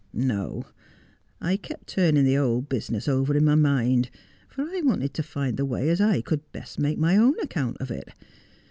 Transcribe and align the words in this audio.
'No; 0.35 0.65
I 1.39 1.57
kept 1.57 1.85
turning 1.85 2.23
the 2.23 2.33
whole 2.33 2.63
business 2.63 3.07
over 3.07 3.37
in 3.37 3.45
my 3.45 3.53
mind, 3.53 4.09
for 4.49 4.63
I 4.63 4.81
wanted 4.83 5.13
to 5.13 5.21
find 5.21 5.57
the 5.57 5.63
way 5.65 5.89
as 5.89 6.01
I 6.01 6.21
could 6.21 6.51
best 6.51 6.79
make 6.79 6.97
my 6.97 7.15
own 7.17 7.39
account 7.39 7.77
of 7.79 7.91
it. 7.91 8.09